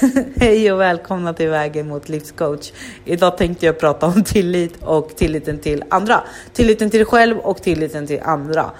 [0.36, 2.72] Hej och välkomna till Vägen mot livscoach.
[3.04, 6.22] Idag tänkte jag prata om tillit och tilliten till andra.
[6.52, 8.70] Tilliten till dig själv och tilliten till andra.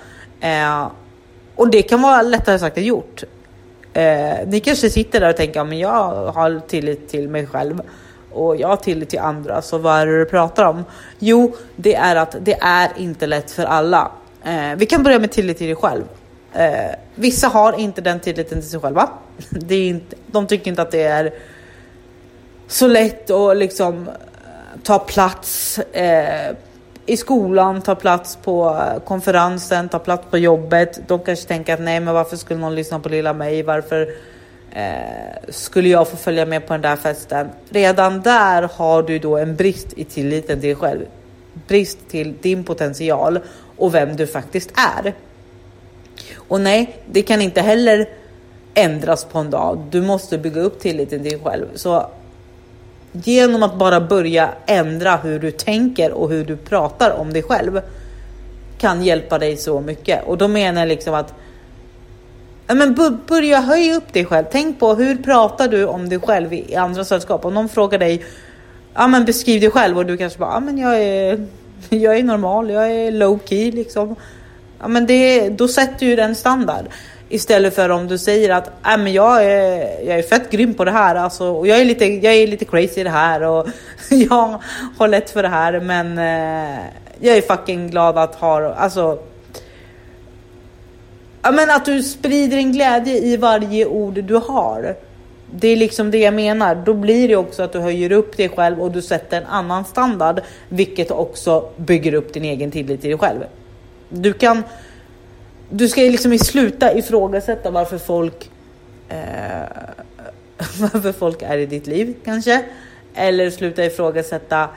[0.41, 0.91] Eh,
[1.56, 3.25] och det kan vara lättare sagt än gjort.
[3.93, 7.82] Eh, ni kanske sitter där och tänker, men jag har tillit till mig själv
[8.32, 10.84] och jag har tillit till andra, så vad är det du pratar om?
[11.18, 14.10] Jo, det är att det är inte lätt för alla.
[14.44, 16.05] Eh, vi kan börja med tillit till dig själv.
[16.55, 19.09] Eh, vissa har inte den tilliten till sig själva.
[19.51, 21.34] Det är inte, de tycker inte att det är
[22.66, 24.15] så lätt att liksom eh,
[24.83, 26.56] ta plats eh,
[27.06, 31.01] i skolan, ta plats på eh, konferensen, ta plats på jobbet.
[31.09, 33.62] De kanske tänker att nej, men varför skulle någon lyssna på lilla mig?
[33.62, 34.09] Varför
[34.73, 37.48] eh, skulle jag få följa med på den där festen?
[37.69, 41.06] Redan där har du då en brist i tilliten till dig själv.
[41.69, 43.39] Brist till din potential
[43.77, 45.14] och vem du faktiskt är.
[46.51, 48.09] Och nej, det kan inte heller
[48.75, 49.83] ändras på en dag.
[49.91, 51.67] Du måste bygga upp tilliten till dig själv.
[51.75, 52.07] Så
[53.13, 57.81] genom att bara börja ändra hur du tänker och hur du pratar om dig själv
[58.79, 60.27] kan hjälpa dig så mycket.
[60.27, 61.34] Och då menar jag liksom att
[62.67, 62.95] men
[63.27, 64.45] börja höja upp dig själv.
[64.53, 67.45] Tänk på hur pratar du om dig själv i andra sällskap?
[67.45, 68.25] Om någon frågar dig,
[68.95, 71.47] ja men beskriv dig själv och du kanske bara, ja men jag är,
[71.89, 74.17] jag är normal, jag är low key liksom.
[74.81, 76.84] Ja men det, då sätter ju den standard.
[77.28, 80.84] Istället för om du säger att äh, men jag, är, jag är fett grym på
[80.84, 83.67] det här alltså, och jag är, lite, jag är lite crazy i det här och
[84.11, 84.62] jag
[84.98, 86.84] har lätt för det här men eh,
[87.20, 89.19] jag är fucking glad att ha, alltså
[91.42, 94.97] Ja men att du sprider en glädje i varje ord du har.
[95.55, 96.75] Det är liksom det jag menar.
[96.75, 99.84] Då blir det också att du höjer upp dig själv och du sätter en annan
[99.84, 103.41] standard, vilket också bygger upp din egen tillit till dig själv.
[104.11, 104.62] Du kan
[105.70, 108.50] du ska liksom sluta ifrågasätta varför folk
[109.08, 109.17] eh,
[110.80, 112.64] varför folk är i ditt liv kanske.
[113.14, 114.69] Eller sluta ifrågasätta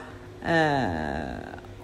[0.48, 0.84] eh,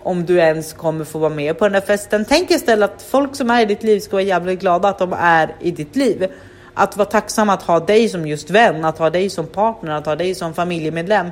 [0.04, 2.26] om du ens kommer få vara med på den där festen.
[2.30, 5.14] Tänk istället att folk som är i ditt liv ska vara jävligt glada att de
[5.14, 6.28] är i ditt liv.
[6.74, 10.06] Att vara tacksam att ha dig som just vän, att ha dig som partner, att
[10.06, 11.26] ha dig som familjemedlem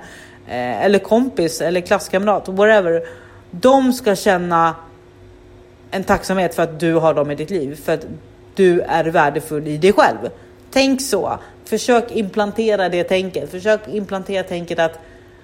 [0.48, 3.02] eh, eller kompis eller klasskamrat, whatever.
[3.52, 4.76] De ska känna
[5.92, 8.06] en tacksamhet för att du har dem i ditt liv, för att
[8.56, 10.30] du är värdefull i dig själv.
[10.72, 11.40] Tänk så.
[11.66, 13.52] Försök implantera det tänket.
[13.52, 15.00] Försök implantera tänket att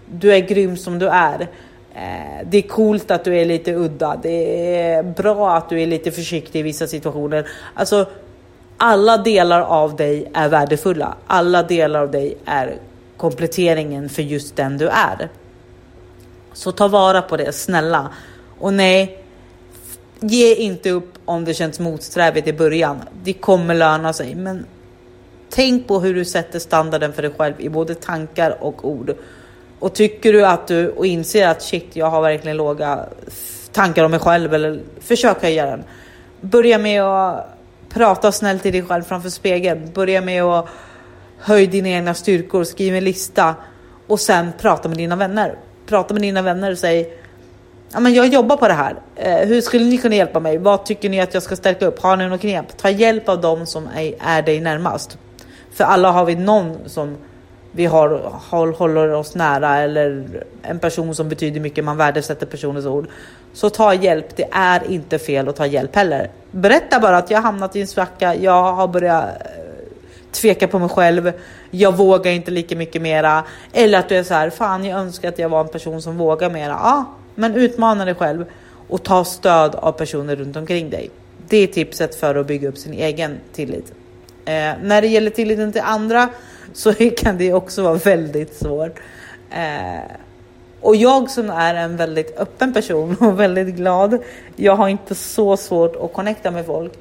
[0.06, 1.42] du är grym som du är.
[1.96, 4.20] Eh, det är coolt att du är lite udda.
[4.24, 7.48] Det är bra att du är lite försiktig i vissa situationer.
[7.74, 8.06] Alltså,
[8.78, 11.16] alla delar av dig är värdefulla.
[11.28, 12.76] Alla delar av dig är
[13.18, 15.30] kompletteringen för just den du är.
[16.54, 18.10] Så ta vara på det, snälla.
[18.60, 19.23] Och nej,
[20.24, 23.02] ge inte upp om det känns motsträvigt i början.
[23.24, 24.66] Det kommer löna sig, men
[25.50, 29.16] tänk på hur du sätter standarden för dig själv i både tankar och ord.
[29.80, 33.06] Och tycker du att du och inser att shit, jag har verkligen låga
[33.72, 35.84] tankar om mig själv eller försök höja den.
[36.42, 37.58] Börja med att
[37.90, 39.92] prata snällt till dig själv framför spegeln.
[39.94, 40.68] Börja med att
[41.40, 43.56] höja dina egna styrkor, skriv en lista
[44.08, 45.56] och sen prata med dina vänner.
[45.86, 47.18] Prata med dina vänner och säg
[47.94, 48.96] ja, men jag jobbar på det här.
[49.16, 50.58] Eh, hur skulle ni kunna hjälpa mig?
[50.58, 52.00] Vad tycker ni att jag ska stärka upp?
[52.00, 52.78] Har ni något knep?
[52.78, 55.18] Ta hjälp av dem som är, är dig närmast.
[55.74, 57.18] För alla har vi någon som
[57.76, 58.34] vi har,
[58.78, 60.26] håller oss nära eller
[60.62, 61.84] en person som betyder mycket.
[61.84, 63.08] Man värdesätter personens ord.
[63.54, 64.36] Så ta hjälp.
[64.36, 66.30] Det är inte fel att ta hjälp heller.
[66.52, 68.36] Berätta bara att jag har hamnat i en svacka.
[68.36, 69.64] Jag har börjat eh,
[70.32, 71.32] tveka på mig själv.
[71.72, 73.44] Jag vågar inte lika mycket mera.
[73.74, 76.18] Eller att du är så här, fan jag önskar att jag var en person som
[76.18, 76.80] vågar mera.
[76.84, 77.06] Ja,
[77.36, 78.46] men utmana dig själv
[78.88, 81.10] och ta stöd av personer runt omkring dig.
[81.48, 83.94] Det är tipset för att bygga upp sin egen tillit.
[84.46, 86.30] Eh, när det gäller tilliten till andra
[86.74, 89.00] så kan det också vara väldigt svårt.
[89.52, 90.12] Eh,
[90.82, 94.18] och jag som är en väldigt öppen person och väldigt glad.
[94.56, 96.94] Jag har inte så svårt att connecta med folk.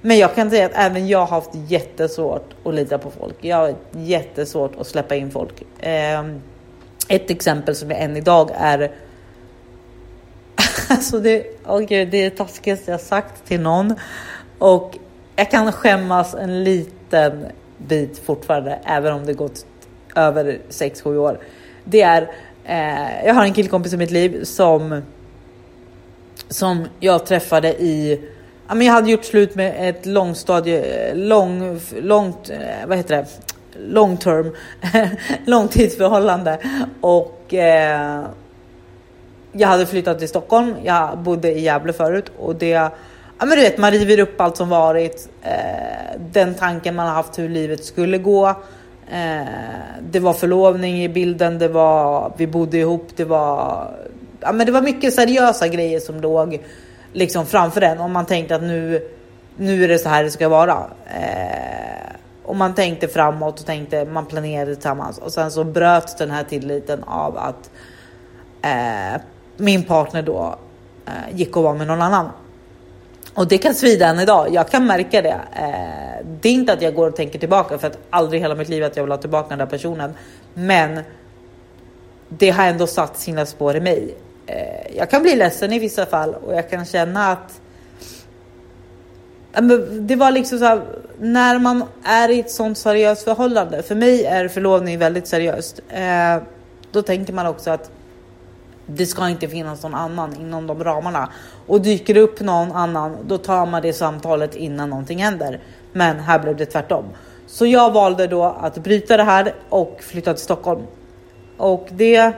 [0.00, 3.34] Men jag kan säga att även jag har haft jättesvårt att lita på folk.
[3.40, 5.62] Jag har jättesvårt att släppa in folk.
[5.78, 6.24] Eh,
[7.08, 8.90] ett exempel som jag än idag är
[10.94, 13.94] Alltså det, oh gud, det är det taskigaste jag sagt till någon.
[14.58, 14.98] Och
[15.36, 17.46] jag kan skämmas en liten
[17.78, 19.66] bit fortfarande, även om det gått
[20.16, 21.38] över 6-7 år.
[21.84, 22.30] Det är,
[22.64, 25.02] eh, jag har en killkompis i mitt liv som,
[26.48, 28.20] som jag träffade i
[28.68, 33.26] Ja, men jag hade gjort slut med ett långstadie, lång, långt, eh, vad heter det?
[33.78, 34.56] Long term,
[35.44, 36.58] långtidsförhållande
[37.00, 38.24] och eh,
[39.56, 40.74] jag hade flyttat till Stockholm.
[40.82, 42.90] Jag bodde i Gävle förut och det ja,
[43.38, 45.28] men du vet, man river upp allt som varit.
[45.42, 48.48] Eh, den tanken man har haft hur livet skulle gå.
[49.10, 49.46] Eh,
[50.10, 53.90] det var förlovning i bilden, det var, vi bodde ihop, det var,
[54.40, 56.60] ja, men det var mycket seriösa grejer som låg
[57.12, 59.08] liksom framför en och man tänkte att nu,
[59.56, 60.84] nu är det så här det ska vara.
[61.06, 66.30] Eh, och man tänkte framåt och tänkte man planerade tillsammans och sen så bröts den
[66.30, 67.70] här tilliten av att
[68.62, 69.20] eh,
[69.56, 70.58] min partner då
[71.06, 72.30] eh, gick och var med någon annan.
[73.34, 74.54] Och det kan svida än idag.
[74.54, 75.40] Jag kan märka det.
[75.52, 78.54] Eh, det är inte att jag går och tänker tillbaka för att aldrig i hela
[78.54, 80.14] mitt liv att jag vill ha tillbaka den där personen.
[80.54, 81.00] Men
[82.28, 84.14] det har ändå satt sina spår i mig.
[84.46, 87.60] Eh, jag kan bli ledsen i vissa fall och jag kan känna att
[90.00, 90.82] det var liksom så här,
[91.20, 93.82] när man är i ett sånt seriöst förhållande.
[93.82, 95.80] För mig är förlovning väldigt seriöst.
[95.88, 96.42] Eh,
[96.92, 97.90] då tänker man också att
[98.86, 101.28] det ska inte finnas någon annan inom de ramarna.
[101.66, 105.60] Och dyker det upp någon annan, då tar man det samtalet innan någonting händer.
[105.92, 107.04] Men här blev det tvärtom.
[107.46, 110.82] Så jag valde då att bryta det här och flytta till Stockholm.
[111.56, 112.32] Och det,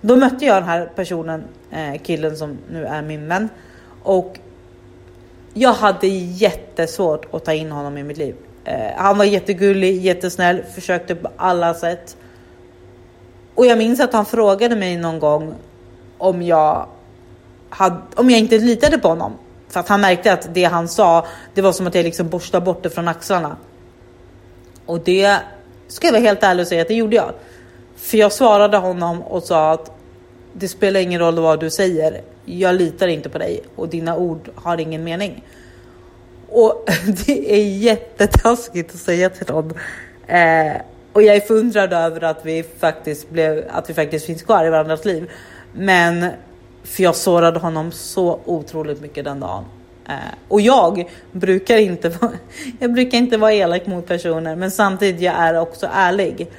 [0.00, 3.48] då mötte jag den här personen, eh, killen som nu är min vän.
[4.02, 4.38] Och
[5.54, 8.34] jag hade jättesvårt att ta in honom i mitt liv.
[8.64, 12.16] Eh, han var jättegullig, jättesnäll, försökte på alla sätt.
[13.54, 15.54] Och jag minns att han frågade mig någon gång
[16.18, 16.86] om jag,
[17.68, 19.32] hade, om jag inte litade på honom.
[19.68, 22.64] För att han märkte att det han sa, det var som att jag liksom borstade
[22.64, 23.56] bort det från axlarna.
[24.86, 25.38] Och det
[25.88, 27.32] ska jag vara helt ärlig och säga att det gjorde jag.
[27.96, 29.90] För jag svarade honom och sa att
[30.52, 32.20] det spelar ingen roll vad du säger.
[32.44, 35.44] Jag litar inte på dig och dina ord har ingen mening.
[36.48, 36.84] Och
[37.26, 39.74] det är jättetaskigt att säga till någon.
[40.26, 40.72] Eh,
[41.12, 44.70] och jag är förundrad över att vi faktiskt blev, att vi faktiskt finns kvar i
[44.70, 45.30] varandras liv.
[45.76, 46.26] Men
[46.82, 49.64] för jag sårade honom så otroligt mycket den dagen.
[50.08, 50.14] Eh,
[50.48, 52.32] och jag brukar inte vara,
[52.78, 56.50] jag brukar inte vara elak mot personer, men samtidigt jag är också ärlig.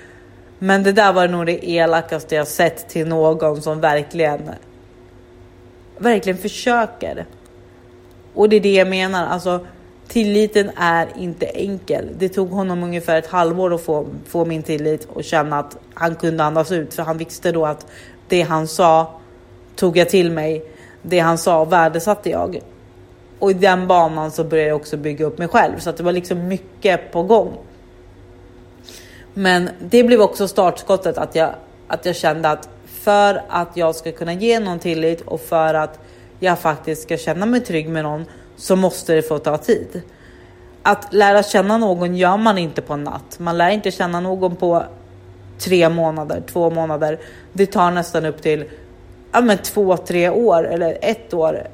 [0.60, 4.52] Men det där var nog det elakaste jag sett till någon som verkligen,
[5.98, 7.26] verkligen försöker.
[8.34, 9.66] Och det är det jag menar, alltså
[10.08, 12.10] tilliten är inte enkel.
[12.20, 16.16] Det tog honom ungefär ett halvår att få, få min tillit och känna att han
[16.16, 17.86] kunde andas ut, för han visste då att
[18.28, 19.20] det han sa
[19.76, 20.72] tog jag till mig.
[21.02, 22.60] Det han sa värdesatte jag.
[23.40, 26.04] Och i den banan så började jag också bygga upp mig själv så att det
[26.04, 27.54] var liksom mycket på gång.
[29.34, 31.50] Men det blev också startskottet att jag,
[31.88, 36.00] att jag kände att för att jag ska kunna ge någon tillit och för att
[36.40, 38.26] jag faktiskt ska känna mig trygg med någon
[38.56, 40.02] så måste det få ta tid.
[40.84, 43.40] Att lära känna någon gör man inte på en natt.
[43.40, 44.84] Man lär inte känna någon på
[45.60, 47.20] tre månader, två månader.
[47.54, 48.66] Det tar nästan upp till
[49.32, 51.68] ja, men två, tre år eller ett år.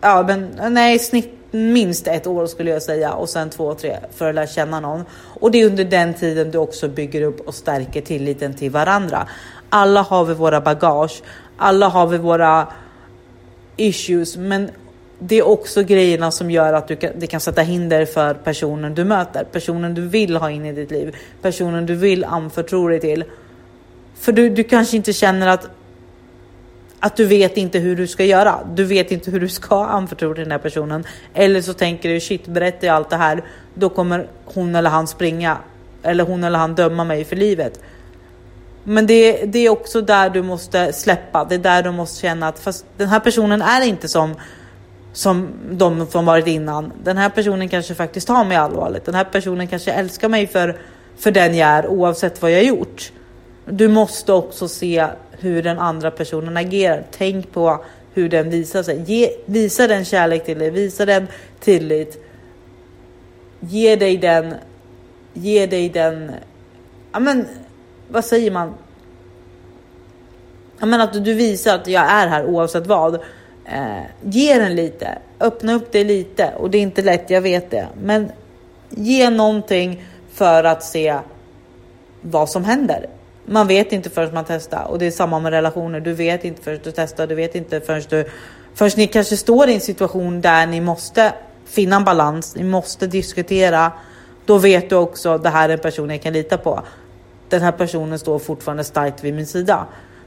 [0.00, 4.28] Ja, men nej, snitt minst ett år skulle jag säga och sen två, tre för
[4.28, 5.04] att lära känna någon.
[5.12, 9.28] Och det är under den tiden du också bygger upp och stärker tilliten till varandra.
[9.68, 11.22] Alla har vi våra bagage,
[11.56, 12.66] alla har vi våra
[13.76, 14.70] issues, men
[15.18, 18.94] det är också grejerna som gör att du kan, det kan sätta hinder för personen
[18.94, 23.00] du möter, personen du vill ha in i ditt liv, personen du vill anförtro dig
[23.00, 23.24] till.
[24.18, 25.68] För du, du kanske inte känner att
[27.00, 28.60] att du vet inte hur du ska göra.
[28.74, 31.04] Du vet inte hur du ska anförtro den här personen.
[31.34, 33.42] Eller så tänker du shit, berättar jag allt det här,
[33.74, 35.58] då kommer hon eller han springa.
[36.02, 37.80] Eller hon eller han döma mig för livet.
[38.84, 41.44] Men det, det är också där du måste släppa.
[41.44, 44.34] Det är där du måste känna att fast den här personen är inte som
[45.18, 46.92] som de som varit innan.
[47.02, 49.04] Den här personen kanske faktiskt tar mig allvarligt.
[49.04, 50.76] Den här personen kanske älskar mig för,
[51.16, 53.12] för den jag är oavsett vad jag gjort.
[53.64, 57.04] Du måste också se hur den andra personen agerar.
[57.10, 57.84] Tänk på
[58.14, 59.02] hur den visar sig.
[59.06, 61.26] Ge, visa den kärlek till dig, visa den
[61.60, 62.24] tillit.
[63.60, 64.54] Ge dig den,
[65.32, 66.32] ge dig den,
[67.12, 67.46] ja men
[68.08, 68.74] vad säger man?
[70.78, 73.20] Ja men att du visar att jag är här oavsett vad.
[73.70, 77.70] Eh, ge den lite, öppna upp dig lite och det är inte lätt, jag vet
[77.70, 77.88] det.
[78.02, 78.32] Men
[78.90, 81.18] ge någonting för att se
[82.20, 83.06] vad som händer.
[83.44, 86.00] Man vet inte förrän man testar och det är samma med relationer.
[86.00, 87.26] Du vet inte förrän du testar.
[87.26, 88.24] Du vet inte förrän du
[88.74, 91.32] förrän ni kanske står i en situation där ni måste
[91.64, 92.56] finna en balans.
[92.56, 93.92] Ni måste diskutera.
[94.46, 96.82] Då vet du också det här är en person jag kan lita på.
[97.48, 99.86] Den här personen står fortfarande starkt vid min sida.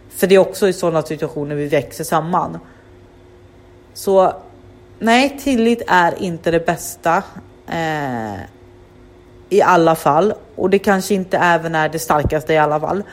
[0.10, 2.60] För det är också i sådana situationer vi växer samman.
[3.94, 4.34] Så
[5.00, 7.24] nej, tillit är inte det bästa.
[7.68, 8.40] Eh,
[9.50, 13.04] i alla fall och det kanske inte även är det starkaste i alla fall.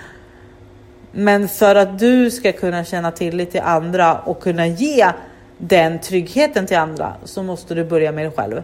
[1.12, 5.06] Men för att du ska kunna känna tillit till andra och kunna ge
[5.58, 8.62] den tryggheten till andra så måste du börja med dig själv.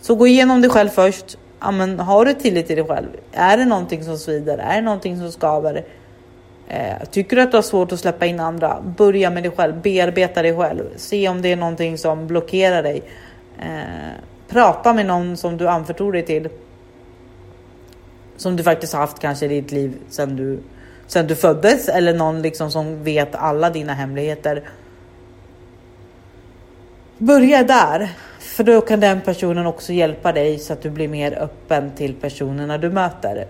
[0.00, 1.38] Så gå igenom dig själv först.
[1.60, 3.08] ja, men har du tillit till dig själv?
[3.32, 4.58] Är det någonting som svider?
[4.58, 5.84] Är det någonting som skaver?
[6.68, 8.80] Eh, tycker du att du har svårt att släppa in andra?
[8.96, 10.84] Börja med dig själv, bearbeta dig själv.
[10.96, 13.02] Se om det är någonting som blockerar dig.
[13.58, 16.48] Eh, prata med någon som du anförtror dig till.
[18.36, 20.60] Som du faktiskt har haft kanske i ditt liv sedan du,
[21.06, 24.62] sedan du föddes eller någon liksom som vet alla dina hemligheter.
[27.18, 28.08] Börja där,
[28.38, 32.14] för då kan den personen också hjälpa dig så att du blir mer öppen till
[32.14, 33.46] personerna du möter.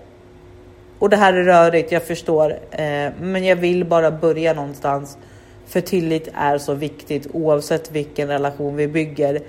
[0.99, 5.17] Och det här är rörigt, jag förstår, eh, men jag vill bara börja någonstans.
[5.67, 9.41] För tillit är så viktigt oavsett vilken relation vi bygger.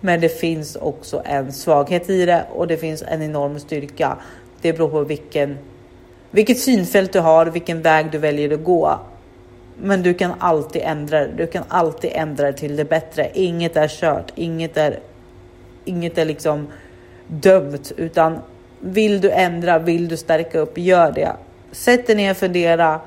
[0.00, 4.16] Men det finns också en svaghet i det och det finns en enorm styrka.
[4.60, 5.58] Det beror på vilken,
[6.30, 8.98] vilket synfält du har, vilken väg du väljer att gå.
[9.82, 11.32] Men du kan alltid ändra det.
[11.36, 13.30] Du kan alltid ändra det till det bättre.
[13.34, 14.98] Inget är kört, inget är,
[15.84, 16.66] inget är liksom
[17.26, 18.38] dömt, utan
[18.80, 21.32] vill du ändra, vill du stärka upp, gör det.
[21.72, 23.00] Sätt dig ner och fundera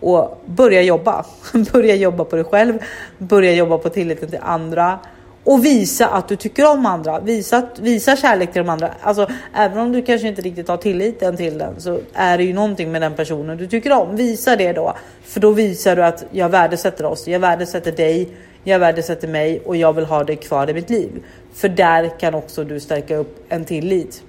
[0.00, 1.26] och börja jobba.
[1.72, 2.78] börja jobba på dig själv,
[3.18, 4.98] börja jobba på tilliten till andra
[5.44, 7.20] och visa att du tycker om andra.
[7.20, 8.90] Visa, visa kärlek till de andra.
[9.00, 12.52] Alltså, även om du kanske inte riktigt har tilliten till den så är det ju
[12.52, 14.16] någonting med den personen du tycker om.
[14.16, 14.94] Visa det då,
[15.24, 17.28] för då visar du att jag värdesätter oss.
[17.28, 18.28] Jag värdesätter dig,
[18.64, 21.10] jag värdesätter mig och jag vill ha dig kvar i mitt liv.
[21.54, 24.22] För där kan också du stärka upp en tillit.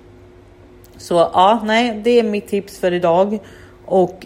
[0.98, 3.40] Så ja, nej, det är mitt tips för idag
[3.86, 4.26] och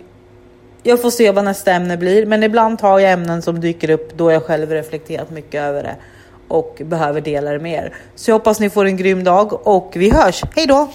[0.83, 4.17] jag får se vad nästa ämne blir, men ibland tar jag ämnen som dyker upp
[4.17, 5.95] då jag själv reflekterat mycket över det
[6.47, 7.93] och behöver dela det med er.
[8.15, 10.43] Så jag hoppas ni får en grym dag och vi hörs.
[10.55, 10.89] Hej då!